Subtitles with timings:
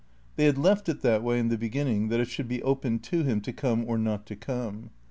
[0.35, 3.21] They had left it that way in the beginning, that it should be open to
[3.21, 4.89] him to come or not to come.